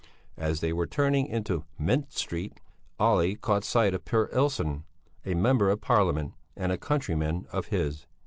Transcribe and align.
As 0.39 0.61
they 0.61 0.73
were 0.73 0.87
turning 0.87 1.27
into 1.27 1.63
Mint 1.77 2.11
Street, 2.11 2.59
Olle 2.99 3.35
caught 3.39 3.63
sight 3.63 3.93
of 3.93 4.03
Per 4.03 4.29
Illson, 4.31 4.83
a 5.27 5.35
member 5.35 5.69
of 5.69 5.79
Parliament 5.81 6.33
and 6.55 6.71
a 6.71 6.77
countryman 6.79 7.45
of 7.51 7.67
his. 7.67 8.07